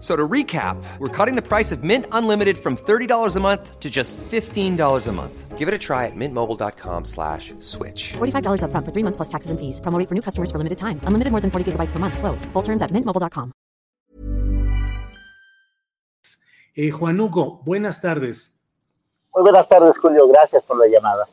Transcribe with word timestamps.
So 0.00 0.16
to 0.16 0.26
recap, 0.26 0.82
we're 0.98 1.08
cutting 1.08 1.36
the 1.36 1.46
price 1.46 1.72
of 1.72 1.84
Mint 1.84 2.06
Unlimited 2.10 2.56
from 2.56 2.76
$30 2.76 3.36
a 3.36 3.40
month 3.40 3.80
to 3.80 3.90
just 3.90 4.16
$15 4.16 5.06
a 5.06 5.12
month. 5.12 5.58
Give 5.58 5.68
it 5.68 5.74
a 5.74 5.78
try 5.78 6.06
at 6.06 6.16
mintmobile.com 6.16 7.04
slash 7.04 7.52
switch. 7.60 8.14
$45 8.14 8.62
upfront 8.64 8.84
for 8.86 8.92
three 8.92 9.04
months 9.04 9.18
plus 9.18 9.28
taxes 9.28 9.50
and 9.50 9.60
fees. 9.60 9.78
Promo 9.80 9.98
rate 9.98 10.08
for 10.08 10.14
new 10.14 10.22
customers 10.22 10.50
for 10.50 10.56
limited 10.56 10.78
time. 10.78 11.00
Unlimited 11.04 11.32
more 11.32 11.42
than 11.42 11.50
40 11.50 11.72
gigabytes 11.72 11.92
per 11.92 11.98
month. 11.98 12.16
Slows. 12.16 12.46
Full 12.54 12.62
terms 12.62 12.80
at 12.80 12.90
mintmobile.com. 12.92 13.52
Eh, 16.76 16.90
Juan 16.90 17.20
Hugo, 17.20 17.60
buenas 17.66 18.00
tardes. 18.00 18.54
Muy 19.34 19.42
buenas 19.42 19.68
tardes, 19.68 19.98
Julio. 20.00 20.26
Gracias 20.28 20.62
por 20.64 20.78
la 20.78 20.86
llamada. 20.86 21.28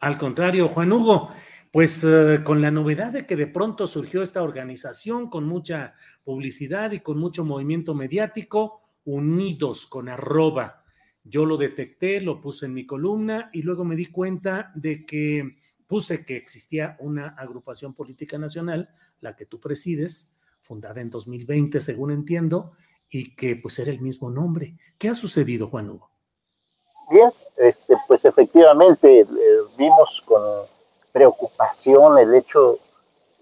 Al 0.00 0.18
contrario, 0.18 0.68
Juan 0.68 0.92
Hugo, 0.92 1.30
pues 1.74 2.04
eh, 2.04 2.44
con 2.44 2.62
la 2.62 2.70
novedad 2.70 3.10
de 3.10 3.26
que 3.26 3.34
de 3.34 3.48
pronto 3.48 3.88
surgió 3.88 4.22
esta 4.22 4.44
organización 4.44 5.28
con 5.28 5.44
mucha 5.44 5.94
publicidad 6.24 6.92
y 6.92 7.00
con 7.00 7.18
mucho 7.18 7.44
movimiento 7.44 7.96
mediático, 7.96 8.80
unidos 9.04 9.84
con 9.86 10.08
arroba. 10.08 10.84
Yo 11.24 11.44
lo 11.44 11.56
detecté, 11.56 12.20
lo 12.20 12.40
puse 12.40 12.66
en 12.66 12.74
mi 12.74 12.86
columna 12.86 13.50
y 13.52 13.62
luego 13.62 13.84
me 13.84 13.96
di 13.96 14.06
cuenta 14.06 14.70
de 14.76 15.04
que 15.04 15.56
puse 15.88 16.24
que 16.24 16.36
existía 16.36 16.96
una 17.00 17.34
agrupación 17.36 17.92
política 17.92 18.38
nacional, 18.38 18.88
la 19.20 19.34
que 19.34 19.44
tú 19.44 19.58
presides, 19.58 20.46
fundada 20.60 21.00
en 21.00 21.10
2020, 21.10 21.80
según 21.80 22.12
entiendo, 22.12 22.74
y 23.10 23.34
que 23.34 23.56
pues 23.56 23.80
era 23.80 23.90
el 23.90 24.00
mismo 24.00 24.30
nombre. 24.30 24.76
¿Qué 24.96 25.08
ha 25.08 25.14
sucedido, 25.16 25.66
Juan 25.66 25.90
Hugo? 25.90 26.08
Bien, 27.10 27.32
este, 27.56 27.96
pues 28.06 28.24
efectivamente 28.24 29.22
eh, 29.22 29.26
vimos 29.76 30.22
con 30.24 30.72
preocupación 31.14 32.18
el 32.18 32.34
hecho 32.34 32.80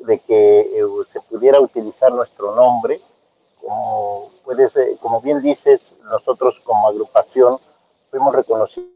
de 0.01 0.19
que 0.19 0.61
eh, 0.61 0.85
se 1.11 1.21
pudiera 1.23 1.59
utilizar 1.59 2.13
nuestro 2.13 2.55
nombre. 2.55 3.01
Como, 3.59 4.31
puedes, 4.45 4.75
como 5.01 5.23
bien 5.23 5.41
dices, 5.41 5.81
nosotros 6.03 6.55
como 6.65 6.89
agrupación 6.89 7.59
fuimos 8.11 8.35
reconocidos. 8.35 8.91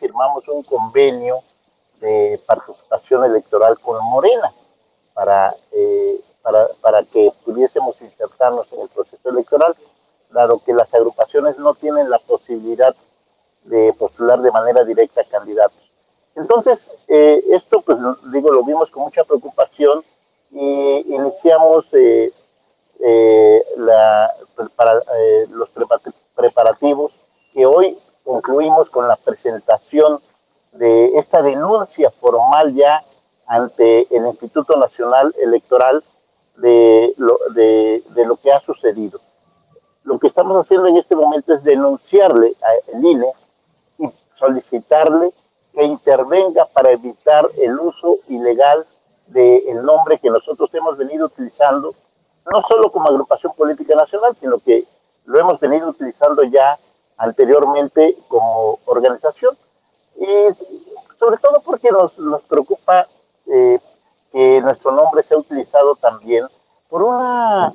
Firmamos 0.00 0.48
un 0.48 0.64
convenio 0.64 1.42
de 2.00 2.42
participación 2.46 3.24
electoral 3.24 3.78
con 3.78 4.04
Morena 4.06 4.52
para, 5.12 5.54
eh, 5.70 6.20
para, 6.42 6.66
para 6.80 7.04
que 7.04 7.32
pudiésemos 7.44 8.00
insertarnos 8.00 8.66
en 8.72 8.80
el 8.80 8.88
proceso 8.88 9.28
electoral, 9.28 9.76
dado 10.30 10.58
que 10.64 10.74
las 10.74 10.92
agrupaciones 10.92 11.56
no 11.58 11.74
tienen 11.74 12.10
la 12.10 12.18
posibilidad 12.18 12.96
de 13.64 13.92
postular 13.94 14.40
de 14.40 14.50
manera 14.50 14.84
directa 14.84 15.22
a 15.22 15.24
candidatos. 15.24 15.80
Entonces, 16.36 16.90
eh, 17.08 17.42
esto, 17.50 17.80
pues 17.82 17.98
digo, 18.32 18.50
lo 18.50 18.64
vimos 18.64 18.90
con 18.90 19.04
mucha 19.04 19.24
preocupación 19.24 20.02
y 20.50 21.14
iniciamos 21.14 21.86
eh, 21.92 22.32
eh, 23.00 23.64
pues, 24.56 24.68
para, 24.70 25.00
los 25.50 25.68
preparativos 26.34 27.12
que 27.52 27.66
hoy 27.66 27.98
concluimos 28.24 28.88
con 28.90 29.06
la 29.06 29.16
presentación 29.16 30.20
de 30.72 31.16
esta 31.18 31.42
denuncia 31.42 32.10
formal 32.20 32.74
ya 32.74 33.04
ante 33.46 34.06
el 34.14 34.26
Instituto 34.26 34.76
Nacional 34.76 35.34
Electoral 35.38 36.02
de 36.56 37.14
lo, 37.16 37.38
de, 37.54 38.02
de 38.08 38.26
lo 38.26 38.36
que 38.36 38.50
ha 38.50 38.60
sucedido. 38.60 39.20
Lo 40.02 40.18
que 40.18 40.28
estamos 40.28 40.60
haciendo 40.64 40.88
en 40.88 40.96
este 40.96 41.14
momento 41.14 41.54
es 41.54 41.62
denunciarle 41.62 42.54
al 42.92 43.04
INE 43.04 43.32
solicitarle 44.38 45.32
que 45.72 45.84
intervenga 45.84 46.66
para 46.66 46.92
evitar 46.92 47.48
el 47.56 47.78
uso 47.78 48.18
ilegal 48.28 48.86
del 49.26 49.82
nombre 49.82 50.18
que 50.18 50.30
nosotros 50.30 50.72
hemos 50.74 50.96
venido 50.96 51.26
utilizando, 51.26 51.94
no 52.50 52.62
solo 52.68 52.92
como 52.92 53.08
agrupación 53.08 53.52
política 53.54 53.94
nacional, 53.94 54.36
sino 54.38 54.58
que 54.58 54.86
lo 55.24 55.38
hemos 55.38 55.58
venido 55.58 55.88
utilizando 55.88 56.42
ya 56.44 56.78
anteriormente 57.16 58.16
como 58.28 58.78
organización. 58.84 59.56
Y 60.16 60.54
sobre 61.18 61.38
todo 61.38 61.60
porque 61.64 61.90
nos, 61.90 62.12
preocupa 62.42 63.08
eh, 63.46 63.78
que 64.30 64.60
nuestro 64.60 64.92
nombre 64.92 65.22
sea 65.22 65.38
utilizado 65.38 65.96
también 65.96 66.46
por 66.88 67.02
una 67.02 67.72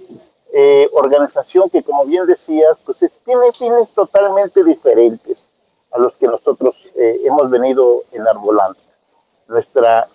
eh, 0.53 0.89
organización 0.93 1.69
que, 1.69 1.83
como 1.83 2.05
bien 2.05 2.25
decías, 2.25 2.77
pues 2.85 2.97
tiene 3.25 3.51
fines 3.57 3.89
totalmente 3.93 4.63
diferentes 4.63 5.37
a 5.91 5.99
los 5.99 6.13
que 6.15 6.27
nosotros 6.27 6.75
eh, 6.95 7.21
hemos 7.23 7.49
venido 7.49 8.03
enarbolando. 8.11 8.79
Nuestra 9.47 10.07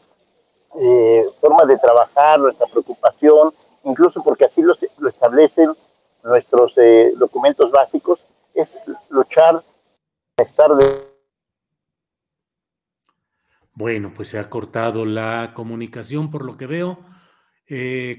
eh, 0.80 1.26
forma 1.40 1.64
de 1.64 1.78
trabajar, 1.78 2.38
nuestra 2.40 2.66
preocupación, 2.66 3.52
incluso 3.84 4.22
porque 4.22 4.44
así 4.44 4.62
lo, 4.62 4.74
lo 4.98 5.08
establecen 5.08 5.72
nuestros 6.22 6.72
eh, 6.76 7.12
documentos 7.16 7.70
básicos, 7.70 8.20
es 8.54 8.78
luchar, 9.10 9.62
estar 10.36 10.74
de... 10.76 10.86
Bueno, 13.72 14.12
pues 14.14 14.28
se 14.28 14.38
ha 14.38 14.48
cortado 14.48 15.04
la 15.04 15.52
comunicación 15.54 16.30
por 16.30 16.44
lo 16.44 16.56
que 16.56 16.66
veo 16.66 16.98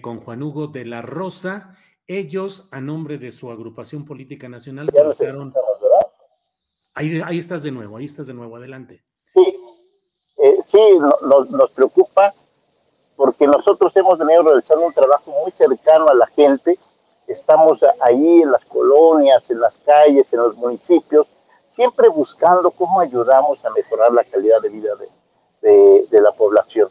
con 0.01 0.19
Juan 0.19 0.43
Hugo 0.43 0.67
de 0.67 0.83
la 0.83 1.01
Rosa. 1.01 1.77
Ellos, 2.07 2.67
a 2.71 2.81
nombre 2.81 3.17
de 3.17 3.31
su 3.31 3.49
agrupación 3.49 4.03
política 4.05 4.49
nacional, 4.49 4.91
colocaron... 4.91 5.53
Ahí, 6.95 7.21
ahí 7.25 7.39
estás 7.39 7.61
de 7.61 7.71
nuevo, 7.71 7.97
ahí 7.97 8.05
estás 8.05 8.27
de 8.27 8.33
nuevo, 8.33 8.55
adelante. 8.55 9.03
Sí, 9.33 9.59
eh, 10.37 10.57
sí, 10.63 10.79
nos, 11.23 11.71
preocupa 11.71 12.33
porque 13.17 13.45
nosotros 13.47 13.95
hemos 13.97 14.17
venido 14.17 14.43
realizando 14.43 14.85
un 14.85 14.93
trabajo 14.93 15.29
muy 15.31 15.51
cercano 15.51 16.07
a 16.07 16.13
la 16.13 16.27
gente, 16.27 16.79
estamos 17.27 17.79
ahí 17.99 18.41
en 18.41 18.51
las 18.51 18.63
colonias, 18.65 19.49
en 19.49 19.59
las 19.59 19.75
calles, 19.85 20.25
en 20.31 20.39
los 20.39 20.55
municipios, 20.55 21.27
siempre 21.67 22.07
buscando 22.07 22.71
cómo 22.71 23.01
ayudamos 23.01 23.63
a 23.65 23.69
mejorar 23.71 24.13
la 24.13 24.23
calidad 24.23 24.61
de 24.61 24.69
vida 24.69 24.91
de 25.61 26.21
la 26.21 26.31
población. 26.31 26.89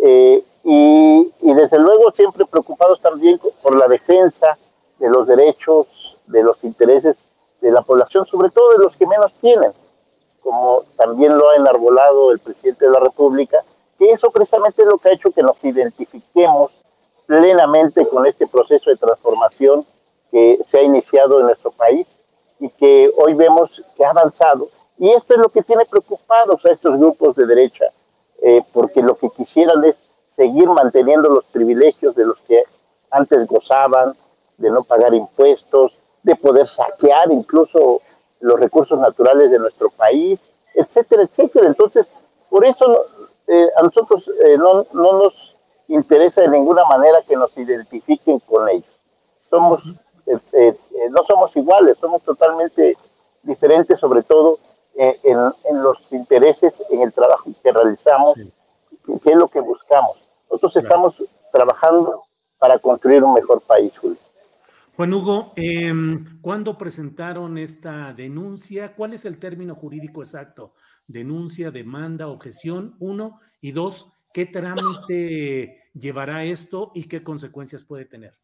Eh, 0.00 0.44
y, 0.62 1.32
y, 1.40 1.54
desde 1.54 1.78
luego 1.78 2.12
siempre 2.12 2.44
preocupados 2.46 3.00
también 3.00 3.40
por 3.62 3.76
la 3.76 3.86
defensa 3.86 4.58
de 4.98 5.08
los 5.08 5.26
derechos, 5.26 5.86
de 6.26 6.42
los 6.42 6.62
intereses 6.62 7.16
de 7.64 7.72
la 7.72 7.80
población, 7.80 8.26
sobre 8.26 8.50
todo 8.50 8.72
de 8.72 8.84
los 8.84 8.94
que 8.96 9.06
menos 9.06 9.32
tienen, 9.40 9.72
como 10.42 10.82
también 10.96 11.36
lo 11.36 11.48
ha 11.48 11.56
enarbolado 11.56 12.30
el 12.30 12.38
presidente 12.38 12.84
de 12.84 12.90
la 12.90 13.00
República, 13.00 13.64
que 13.98 14.10
eso 14.10 14.30
precisamente 14.30 14.82
es 14.82 14.88
lo 14.88 14.98
que 14.98 15.08
ha 15.08 15.12
hecho 15.12 15.30
que 15.30 15.42
nos 15.42 15.62
identifiquemos 15.64 16.72
plenamente 17.26 18.06
con 18.06 18.26
este 18.26 18.46
proceso 18.46 18.90
de 18.90 18.96
transformación 18.96 19.86
que 20.30 20.60
se 20.70 20.78
ha 20.78 20.82
iniciado 20.82 21.40
en 21.40 21.46
nuestro 21.46 21.70
país 21.70 22.06
y 22.60 22.68
que 22.68 23.10
hoy 23.16 23.32
vemos 23.32 23.70
que 23.96 24.04
ha 24.04 24.10
avanzado. 24.10 24.68
Y 24.98 25.08
esto 25.10 25.34
es 25.34 25.38
lo 25.38 25.48
que 25.48 25.62
tiene 25.62 25.86
preocupados 25.86 26.62
a 26.66 26.72
estos 26.72 26.98
grupos 26.98 27.34
de 27.34 27.46
derecha, 27.46 27.86
eh, 28.42 28.62
porque 28.74 29.00
lo 29.00 29.16
que 29.16 29.30
quisieran 29.30 29.82
es 29.84 29.96
seguir 30.36 30.68
manteniendo 30.68 31.30
los 31.30 31.44
privilegios 31.46 32.14
de 32.14 32.26
los 32.26 32.38
que 32.46 32.62
antes 33.10 33.46
gozaban, 33.46 34.14
de 34.58 34.70
no 34.70 34.84
pagar 34.84 35.14
impuestos, 35.14 35.92
de 36.24 36.34
poder 36.36 36.66
saquear 36.66 37.30
incluso 37.30 38.00
los 38.40 38.58
recursos 38.58 38.98
naturales 38.98 39.50
de 39.50 39.58
nuestro 39.58 39.90
país, 39.90 40.40
etcétera, 40.74 41.22
etcétera. 41.22 41.68
Entonces, 41.68 42.10
por 42.50 42.64
eso 42.64 43.06
eh, 43.46 43.68
a 43.76 43.82
nosotros 43.82 44.24
eh, 44.44 44.56
no, 44.56 44.86
no, 44.92 45.12
nos 45.12 45.56
interesa 45.88 46.40
de 46.40 46.48
ninguna 46.48 46.84
manera 46.86 47.22
que 47.26 47.36
nos 47.36 47.56
identifiquen 47.56 48.40
con 48.40 48.68
ellos. 48.68 48.88
Somos, 49.50 49.82
eh, 50.26 50.76
no 51.10 51.22
somos 51.24 51.54
iguales, 51.56 51.96
somos 52.00 52.22
totalmente 52.22 52.96
diferentes, 53.42 54.00
sobre 54.00 54.22
todo 54.22 54.58
en, 54.94 55.82
los 55.82 55.98
intereses, 56.10 56.72
en 56.90 57.02
el 57.02 57.12
trabajo 57.12 57.50
que 57.62 57.72
realizamos, 57.72 58.34
qué 58.34 59.30
es 59.30 59.36
lo 59.36 59.48
que 59.48 59.60
buscamos. 59.60 60.16
Nosotros 60.50 60.76
estamos 60.76 61.14
trabajando 61.52 62.22
para 62.58 62.78
construir 62.78 63.22
un 63.22 63.34
mejor 63.34 63.60
país, 63.60 63.92
Julio. 63.98 64.18
Juan 64.96 65.12
Hugo, 65.12 65.52
em, 65.56 66.40
¿cuándo 66.40 66.78
presentaron 66.78 67.58
esta 67.58 68.12
denuncia? 68.12 68.94
¿Cuál 68.94 69.14
es 69.14 69.24
el 69.24 69.40
término 69.40 69.74
jurídico 69.74 70.22
exacto? 70.22 70.74
Denuncia, 71.08 71.72
demanda, 71.72 72.28
objeción, 72.28 72.94
uno, 73.00 73.40
y 73.60 73.72
dos, 73.72 74.12
¿qué 74.32 74.46
trámite 74.46 75.90
llevará 75.94 76.44
esto 76.44 76.92
y 76.94 77.08
qué 77.08 77.24
consecuencias 77.24 77.82
puede 77.82 78.04
tener? 78.04 78.34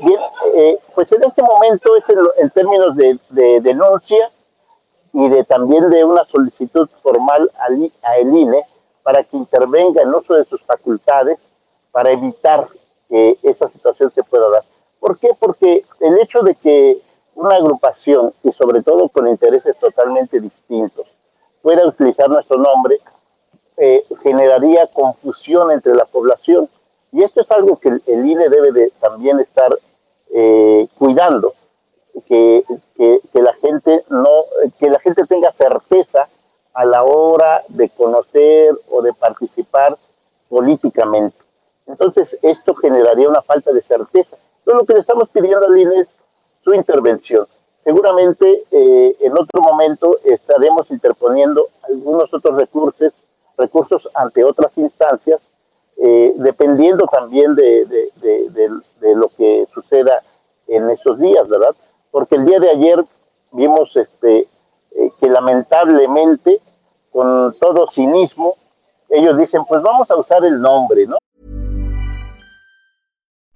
Bien, 0.00 0.20
eh, 0.54 0.78
pues 0.94 1.10
en 1.10 1.24
este 1.24 1.42
momento 1.42 1.96
es 1.96 2.04
en, 2.36 2.50
términos 2.50 2.94
de, 2.94 3.60
denuncia 3.62 4.30
y 5.14 5.26
de 5.30 5.42
también 5.44 5.88
de 5.88 6.04
una 6.04 6.24
solicitud 6.26 6.86
formal 7.02 7.50
a 7.58 8.16
el 8.18 8.36
INE 8.36 8.62
para 9.02 9.24
que 9.24 9.38
intervenga 9.38 10.02
en 10.02 10.14
uso 10.14 10.34
de 10.34 10.44
sus 10.44 10.62
facultades 10.64 11.38
para 11.92 12.10
evitar 12.10 12.68
que 13.08 13.38
esa 13.42 13.70
situación 13.70 14.10
se 14.12 14.22
pueda 14.22 14.50
dar. 14.50 14.77
¿Por 15.00 15.18
qué? 15.18 15.30
Porque 15.38 15.84
el 16.00 16.18
hecho 16.18 16.40
de 16.42 16.54
que 16.56 17.00
una 17.34 17.56
agrupación, 17.56 18.34
y 18.42 18.52
sobre 18.52 18.82
todo 18.82 19.08
con 19.08 19.28
intereses 19.28 19.76
totalmente 19.78 20.40
distintos, 20.40 21.06
pueda 21.62 21.86
utilizar 21.86 22.28
nuestro 22.28 22.58
nombre, 22.58 22.98
eh, 23.76 24.02
generaría 24.22 24.88
confusión 24.88 25.70
entre 25.70 25.94
la 25.94 26.04
población. 26.04 26.68
Y 27.12 27.22
esto 27.22 27.42
es 27.42 27.50
algo 27.50 27.76
que 27.78 27.88
el, 27.88 28.26
INE 28.26 28.48
debe 28.48 28.72
de 28.72 28.92
también 29.00 29.38
estar 29.38 29.70
eh, 30.34 30.88
cuidando, 30.98 31.54
que, 32.26 32.64
que, 32.96 33.40
la 33.40 33.54
gente 33.54 34.04
no, 34.08 34.28
que 34.80 34.90
la 34.90 34.98
gente 34.98 35.24
tenga 35.26 35.52
certeza 35.52 36.28
a 36.74 36.84
la 36.84 37.04
hora 37.04 37.62
de 37.68 37.88
conocer 37.90 38.76
o 38.90 39.00
de 39.00 39.12
participar 39.12 39.96
políticamente. 40.48 41.36
Entonces, 41.86 42.36
esto 42.42 42.74
generaría 42.74 43.28
una 43.28 43.42
falta 43.42 43.72
de 43.72 43.82
certeza 43.82 44.36
lo 44.74 44.84
que 44.84 44.94
le 44.94 45.00
estamos 45.00 45.28
pidiendo 45.30 45.66
a 45.66 45.78
INE 45.78 46.00
es 46.00 46.08
su 46.62 46.74
intervención. 46.74 47.46
Seguramente 47.84 48.64
eh, 48.70 49.16
en 49.20 49.32
otro 49.32 49.62
momento 49.62 50.18
estaremos 50.24 50.90
interponiendo 50.90 51.68
algunos 51.88 52.32
otros 52.34 52.58
recursos, 52.58 53.12
recursos 53.56 54.08
ante 54.14 54.44
otras 54.44 54.76
instancias, 54.76 55.40
eh, 55.96 56.34
dependiendo 56.36 57.06
también 57.06 57.54
de, 57.54 57.86
lo 59.14 59.28
que 59.36 59.66
suceda 59.72 60.22
en 60.66 60.90
esos 60.90 61.18
días, 61.18 61.48
¿verdad? 61.48 61.74
Porque 62.10 62.36
el 62.36 62.44
día 62.44 62.60
de 62.60 62.70
ayer 62.70 63.04
vimos 63.52 63.96
este, 63.96 64.48
eh, 64.90 65.12
que 65.18 65.28
lamentablemente, 65.28 66.60
con 67.10 67.54
todo 67.58 67.88
cinismo, 67.90 68.56
ellos 69.08 69.38
dicen, 69.38 69.62
pues 69.66 69.80
vamos 69.82 70.10
a 70.10 70.16
usar 70.16 70.44
el 70.44 70.60
nombre, 70.60 71.06
¿no? 71.06 71.16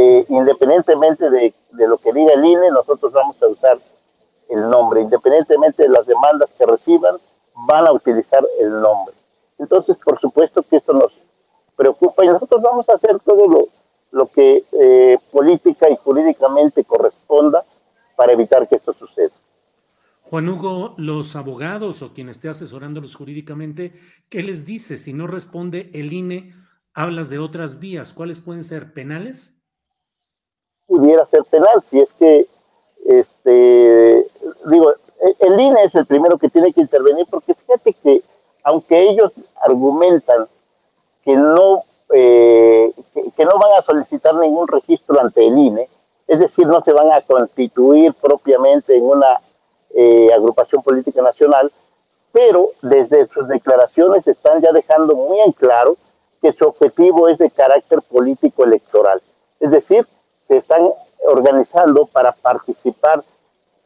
Eh, 0.00 0.26
independientemente 0.28 1.28
de 1.28 1.52
de 1.72 1.86
lo 1.86 1.98
que 1.98 2.12
diga 2.12 2.32
el 2.32 2.44
INE, 2.44 2.70
nosotros 2.70 3.12
vamos 3.12 3.36
a 3.42 3.46
usar 3.46 3.78
el 4.48 4.68
nombre. 4.68 5.02
Independientemente 5.02 5.82
de 5.82 5.88
las 5.88 6.06
demandas 6.06 6.48
que 6.56 6.66
reciban, 6.66 7.16
van 7.54 7.86
a 7.86 7.92
utilizar 7.92 8.44
el 8.60 8.80
nombre. 8.80 9.14
Entonces, 9.58 9.96
por 10.04 10.20
supuesto 10.20 10.62
que 10.62 10.76
esto 10.76 10.92
nos 10.92 11.12
preocupa 11.76 12.24
y 12.24 12.28
nosotros 12.28 12.62
vamos 12.62 12.88
a 12.88 12.94
hacer 12.94 13.18
todo 13.20 13.46
lo, 13.48 13.68
lo 14.12 14.26
que 14.28 14.64
eh, 14.72 15.18
política 15.32 15.88
y 15.90 15.96
jurídicamente 15.96 16.84
corresponda 16.84 17.64
para 18.16 18.32
evitar 18.32 18.68
que 18.68 18.76
esto 18.76 18.92
suceda. 18.94 19.32
Juan 20.22 20.48
Hugo, 20.48 20.94
los 20.98 21.36
abogados 21.36 22.02
o 22.02 22.12
quien 22.12 22.28
esté 22.28 22.48
asesorándolos 22.48 23.16
jurídicamente, 23.16 23.94
¿qué 24.28 24.42
les 24.42 24.66
dice? 24.66 24.96
Si 24.96 25.14
no 25.14 25.26
responde 25.26 25.90
el 25.94 26.12
INE, 26.12 26.54
hablas 26.92 27.30
de 27.30 27.38
otras 27.38 27.78
vías. 27.78 28.12
¿Cuáles 28.12 28.40
pueden 28.40 28.62
ser 28.62 28.92
penales? 28.92 29.57
Pudiera 30.88 31.24
ser 31.26 31.44
penal, 31.44 31.82
si 31.88 32.00
es 32.00 32.08
que, 32.18 32.48
este, 33.06 34.26
digo, 34.66 34.94
el 35.38 35.60
INE 35.60 35.82
es 35.84 35.94
el 35.94 36.06
primero 36.06 36.38
que 36.38 36.48
tiene 36.48 36.72
que 36.72 36.80
intervenir, 36.80 37.26
porque 37.30 37.54
fíjate 37.54 37.92
que, 37.92 38.22
aunque 38.64 39.10
ellos 39.10 39.30
argumentan 39.62 40.48
que 41.24 41.36
no, 41.36 41.84
eh, 42.12 42.92
que, 43.36 43.44
no 43.44 43.58
van 43.58 43.72
a 43.78 43.82
solicitar 43.82 44.34
ningún 44.34 44.66
registro 44.66 45.20
ante 45.20 45.46
el 45.46 45.58
INE, 45.58 45.88
es 46.26 46.40
decir, 46.40 46.66
no 46.66 46.82
se 46.82 46.92
van 46.92 47.12
a 47.12 47.20
constituir 47.20 48.14
propiamente 48.14 48.96
en 48.96 49.04
una 49.04 49.40
eh, 49.94 50.30
agrupación 50.32 50.82
política 50.82 51.22
nacional, 51.22 51.70
pero 52.32 52.70
desde 52.82 53.26
sus 53.28 53.46
declaraciones 53.48 54.26
están 54.26 54.60
ya 54.60 54.72
dejando 54.72 55.14
muy 55.14 55.40
en 55.40 55.52
claro 55.52 55.96
que 56.40 56.52
su 56.52 56.66
objetivo 56.66 57.28
es 57.28 57.38
de 57.38 57.50
carácter 57.50 58.00
político 58.02 58.64
electoral. 58.64 59.20
Es 59.60 59.70
decir, 59.70 60.06
se 60.48 60.56
están 60.56 60.90
organizando 61.26 62.06
para 62.06 62.32
participar 62.32 63.22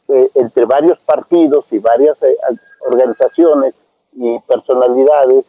eh, 0.09 0.31
entre 0.35 0.65
varios 0.65 0.99
partidos 1.01 1.65
y 1.71 1.79
varias 1.79 2.21
eh, 2.23 2.37
organizaciones 2.89 3.75
y 4.13 4.39
personalidades, 4.41 5.45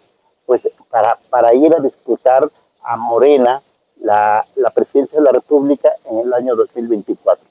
pues 0.45 0.67
para, 0.89 1.19
para 1.29 1.53
ir 1.53 1.73
a 1.75 1.79
disputar 1.79 2.49
a 2.83 2.97
Morena 2.97 3.61
la, 4.01 4.45
la 4.55 4.69
presidencia 4.71 5.19
de 5.19 5.25
la 5.25 5.31
República 5.31 5.89
en 6.05 6.19
el 6.19 6.33
año 6.33 6.55
2024. 6.55 7.45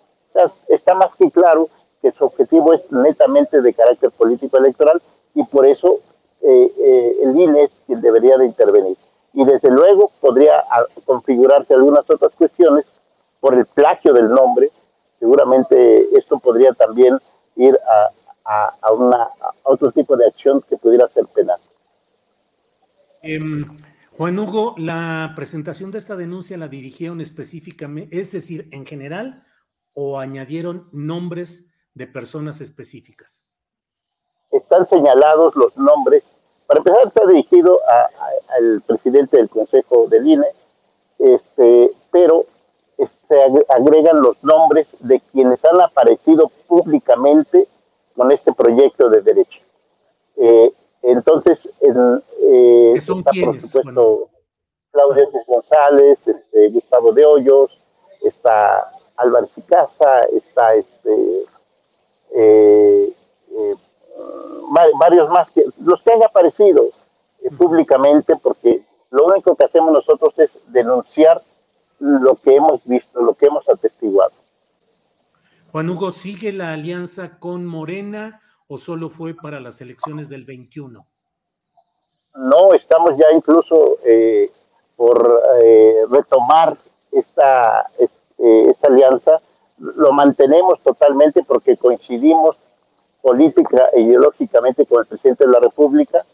está 0.69 0.95
más 0.95 1.15
que 1.17 1.31
claro 1.31 1.69
que 2.01 2.13
su 2.13 2.25
objetivo 2.25 2.73
es 2.73 2.91
netamente 2.91 3.61
de 3.63 3.75
carácter 3.75 4.11
político 4.11 4.59
electoral 4.59 5.01
y 5.35 5.45
por 5.45 5.67
eso 5.67 6.01
eh, 6.43 7.19
el 7.23 7.39
INE 7.39 7.65
es 7.65 7.71
quien 7.87 8.01
debería 8.01 8.37
de 8.37 8.47
intervenir. 8.47 8.97
Y 9.33 9.45
desde 9.45 9.71
luego 9.71 10.11
podría 10.21 10.65
ah, 10.71 10.85
configurarse 11.07 11.73
algunas 11.73 12.09
otras 12.11 12.33
cuestiones 12.37 12.85
por 13.43 13.55
el 13.55 13.67
plagio 13.67 14.13
del 14.13 14.29
nombre, 14.29 14.71
seguramente 15.19 16.17
esto 16.17 16.39
podría 16.39 16.73
también 16.75 17.19
ir 17.57 17.77
a, 18.45 18.73
a, 18.81 18.93
una, 18.93 19.31
otro 19.65 19.91
tipo 19.91 20.17
de 20.17 20.27
acción 20.27 20.63
que 20.69 20.77
pudiera 20.77 21.09
ser 21.09 21.27
penal. 21.27 21.61
Em, 23.21 23.77
Juan 24.13 24.39
Hugo, 24.39 24.77
la 24.79 25.33
presentación 25.35 25.91
de 25.91 25.99
esta 25.99 26.15
denuncia 26.15 26.57
la 26.57 26.69
dirigieron 26.69 27.21
específicamente, 27.21 28.17
es 28.17 28.31
decir, 28.31 28.69
en 28.71 28.87
general, 28.87 29.45
o 29.93 30.21
añadieron 30.21 30.89
nombres 30.93 31.69
de 31.95 32.07
personas 32.07 32.61
específicas? 32.61 33.45
Están 34.53 34.87
señalados 34.87 35.57
los 35.57 35.77
nombres 35.77 36.23
para 36.69 36.79
empezar 36.79 37.09
está 37.09 37.27
dirigido 37.27 37.81
al 38.57 38.83
presidente 38.83 39.37
del 39.37 39.49
Consejo 39.49 40.07
del 40.09 40.27
INE, 40.29 40.47
este, 41.19 41.91
pero 42.13 42.47
se 43.29 43.45
este, 43.47 43.67
agregan 43.69 44.21
los 44.21 44.37
nombres 44.43 44.89
de 45.01 45.21
quienes 45.33 45.65
han 45.65 45.81
aparecido 45.81 46.51
públicamente 46.67 47.69
con 48.17 48.31
este 48.31 48.53
proyecto 48.53 49.09
de 49.09 49.23
derecho. 49.23 49.61
Eh, 50.37 50.73
entonces, 51.03 51.69
eh, 51.81 52.95
está 52.97 53.15
por 53.15 53.61
supuesto 53.61 54.29
Claudia 54.93 55.25
González, 55.47 56.19
este, 56.27 56.69
Gustavo 56.71 57.13
de 57.13 57.25
Hoyos, 57.25 57.71
está 58.23 58.93
Álvaro 59.17 59.49
Casa, 59.67 60.21
está 60.33 60.75
este 60.75 61.45
eh, 62.35 63.13
eh, 63.51 63.75
varios 64.99 65.29
más 65.31 65.51
que 65.51 65.65
los 65.83 66.01
que 66.03 66.13
han 66.13 66.23
aparecido 66.23 66.91
públicamente 67.59 68.37
porque 68.37 68.83
lo 69.11 69.27
único 69.27 69.55
que 69.57 69.65
hacemos 69.65 69.93
nosotros 69.93 70.33
es 70.39 70.57
denunciar 70.69 71.43
lo 72.03 72.35
que 72.37 72.57
hemos 72.57 72.85
visto, 72.85 73.23
lo 73.23 73.35
que 73.35 73.47
hemos 73.47 73.69
atestiguado. 73.69 74.33
Juan 75.71 75.89
Hugo, 75.89 76.11
¿sigue 76.11 76.53
la 76.53 76.73
alianza 76.73 77.39
con 77.39 77.65
Morena 77.65 78.41
o 78.67 78.77
solo 78.77 79.09
fue 79.09 79.35
para 79.35 79.61
las 79.61 79.81
elecciones 79.81 80.29
del 80.29 80.45
21? 80.45 81.07
No, 82.35 82.75
estamos 82.75 83.13
ya 83.17 83.31
incluso 83.33 83.99
eh, 84.05 84.51
por 84.97 85.43
eh, 85.63 86.05
retomar 86.11 86.77
esta, 87.13 87.89
eh, 87.99 88.67
esta 88.69 88.89
alianza. 88.89 89.41
Lo 89.79 90.13
mantenemos 90.13 90.81
totalmente 90.83 91.45
porque 91.45 91.77
coincidimos 91.77 92.57
política 93.21 93.91
e 93.93 94.01
ideológicamente 94.01 94.85
con 94.87 95.03
el 95.03 95.07
presidente 95.07 95.47
de 95.47 95.53
la 95.53 95.61
República 95.61 96.25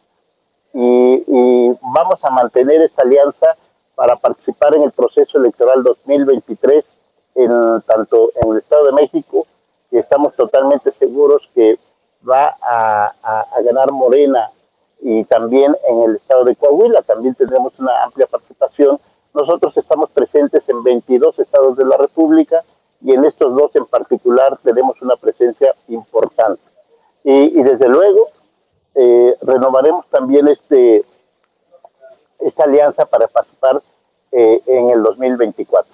y, 0.73 1.25
y 1.27 1.79
vamos 1.93 2.25
a 2.25 2.31
mantener 2.31 2.81
esta 2.81 3.03
alianza 3.03 3.57
para 3.99 4.15
participar 4.15 4.77
en 4.77 4.83
el 4.83 4.93
proceso 4.93 5.39
electoral 5.39 5.83
2023 5.83 6.85
en 7.35 7.51
tanto 7.83 8.31
en 8.37 8.53
el 8.53 8.59
Estado 8.59 8.87
de 8.87 8.93
México 8.93 9.45
y 9.91 9.99
estamos 9.99 10.37
totalmente 10.37 10.93
seguros 10.93 11.51
que 11.53 11.81
va 12.27 12.57
a, 12.63 13.13
ganar 13.65 13.91
Morena 13.91 14.53
y 15.01 15.25
también 15.25 15.77
en 15.89 16.03
el 16.05 16.17
estado 16.17 16.45
de 16.45 16.55
Coahuila 16.55 17.03
también 17.03 17.35
tendremos 17.35 17.77
una 17.81 18.05
amplia 18.05 18.29
participación. 18.29 19.01
Nosotros 19.35 19.77
estamos 19.77 20.11
presentes 20.11 20.69
en 20.69 20.81
22 20.85 21.37
estados 21.41 21.77
de 21.77 21.85
la 21.85 21.97
República 21.97 22.63
y 23.05 23.15
en 23.15 23.25
estos 23.25 23.53
dos 23.53 23.75
en 23.75 23.87
particular 23.87 24.61
tenemos 24.63 25.03
una 25.03 25.17
presencia 25.17 25.75
importante. 25.89 26.63
Y, 27.25 27.61
desde 27.63 27.89
luego 27.89 28.29
eh, 28.95 29.37
renovaremos 29.43 30.07
también 30.09 30.47
este 30.47 31.05
esta 32.39 32.65
alianza 32.65 33.07
para 33.07 33.27
participar 33.27 33.83
eh, 34.33 34.61
en 34.67 34.91
el 34.91 35.03
2024. 35.03 35.93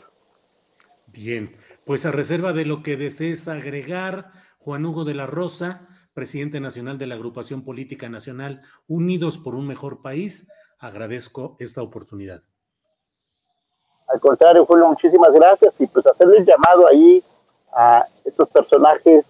Bien, 1.06 1.56
pues 1.84 2.06
a 2.06 2.10
reserva 2.10 2.52
de 2.52 2.64
lo 2.64 2.82
que 2.82 2.96
desees 2.96 3.46
agregar, 3.48 4.32
Juan 4.58 4.84
Hugo 4.84 5.04
de 5.04 5.14
la 5.14 5.26
Rosa, 5.26 5.88
presidente 6.14 6.60
nacional 6.60 6.98
de 6.98 7.06
la 7.06 7.14
Agrupación 7.14 7.64
Política 7.64 8.08
Nacional 8.08 8.62
Unidos 8.88 9.38
por 9.38 9.54
un 9.54 9.66
Mejor 9.66 10.02
País, 10.02 10.48
agradezco 10.78 11.56
esta 11.60 11.82
oportunidad. 11.82 12.42
Al 14.08 14.20
contrario, 14.20 14.66
Julio, 14.66 14.88
muchísimas 14.88 15.32
gracias 15.32 15.74
y 15.78 15.86
pues 15.86 16.06
hacerle 16.06 16.38
el 16.38 16.44
llamado 16.44 16.86
ahí 16.86 17.22
a 17.72 18.06
estos 18.24 18.48
personajes 18.48 19.24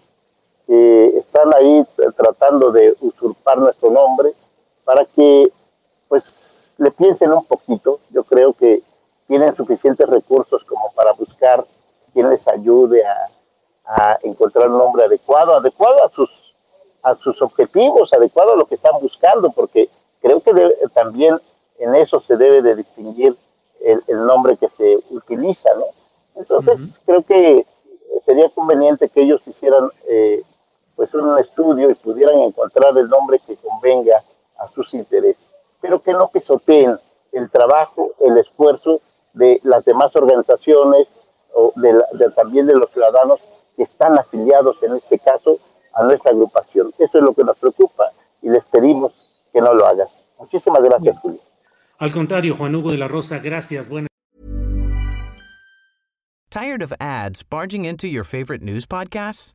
que 0.67 1.17
están 1.17 1.53
ahí 1.55 1.85
tratando 2.17 2.71
de 2.71 2.95
usurpar 2.99 3.57
nuestro 3.57 3.89
nombre 3.91 4.33
para 4.83 5.05
que 5.05 5.51
pues 6.07 6.64
le 6.77 6.91
piensen 6.91 7.31
un 7.31 7.45
poquito. 7.45 7.99
Yo 8.11 8.23
creo 8.23 8.53
que 8.53 8.81
tienen 9.27 9.55
suficientes 9.55 10.07
recursos 10.07 10.63
como 10.65 10.91
para 10.93 11.13
buscar 11.13 11.65
quien 12.13 12.29
les 12.29 12.47
ayude 12.47 13.03
a, 13.05 13.29
encontrar 14.23 14.67
un 14.69 14.79
nombre 14.79 15.03
adecuado, 15.03 15.57
adecuado 15.57 16.03
a 16.03 16.09
sus, 16.09 16.29
a 17.03 17.13
sus 17.17 17.39
objetivos, 17.39 18.11
adecuado 18.13 18.53
a 18.53 18.55
lo 18.55 18.65
que 18.65 18.75
están 18.75 18.99
buscando, 18.99 19.51
porque 19.51 19.89
creo 20.21 20.41
que 20.41 20.51
también 20.91 21.39
en 21.77 21.93
eso 21.93 22.19
se 22.21 22.35
debe 22.35 22.63
de 22.63 22.77
distinguir 22.77 23.37
el, 23.81 24.25
nombre 24.25 24.57
que 24.57 24.69
se 24.69 24.97
utiliza, 25.11 25.69
¿no? 25.75 25.85
Entonces, 26.33 26.97
creo 27.05 27.21
que 27.21 27.67
sería 28.25 28.49
conveniente 28.49 29.09
que 29.09 29.21
ellos 29.21 29.47
hicieran 29.47 29.91
eh, 30.07 30.41
pues 30.95 31.13
un 31.13 31.37
estudio 31.37 31.91
y 31.91 31.95
pudieran 31.95 32.39
encontrar 32.39 32.97
el 32.97 33.07
nombre 33.07 33.39
que 33.45 33.55
convenga 33.57 34.23
a 34.57 34.67
sus 34.69 34.93
intereses, 34.93 35.47
pero 35.81 36.01
que 36.01 36.13
no 36.13 36.29
pisoteen 36.29 36.99
el 37.31 37.49
trabajo, 37.49 38.11
el 38.25 38.37
esfuerzo 38.37 39.01
de 39.33 39.59
las 39.63 39.83
demás 39.85 40.15
organizaciones 40.15 41.07
o 41.53 41.73
de, 41.75 41.93
también 42.35 42.67
de 42.67 42.75
los 42.75 42.89
ciudadanos 42.91 43.39
que 43.75 43.83
están 43.83 44.17
afiliados 44.17 44.81
en 44.83 44.95
este 44.95 45.19
caso 45.19 45.59
a 45.93 46.03
nuestra 46.03 46.31
agrupación. 46.31 46.93
Eso 46.97 47.17
es 47.17 47.23
lo 47.23 47.33
que 47.33 47.43
nos 47.43 47.57
preocupa 47.57 48.11
y 48.41 48.49
les 48.49 48.63
pedimos 48.65 49.13
que 49.51 49.61
no 49.61 49.73
lo 49.73 49.85
hagan. 49.85 50.07
Muchísimas 50.39 50.81
gracias, 50.81 51.17
Julio. 51.19 51.39
Al 51.97 52.11
contrario, 52.11 52.55
Juan 52.55 52.75
Hugo 52.75 52.91
de 52.91 52.97
la 52.97 53.07
Rosa, 53.07 53.39
gracias. 53.39 53.87
Buenas. 53.87 54.09
Tired 56.49 56.81
of 56.81 56.93
ads 57.01 57.43
barging 57.43 57.83
into 57.83 58.07
your 58.07 58.23
favorite 58.23 58.63
news 58.63 58.85
podcasts? 58.85 59.54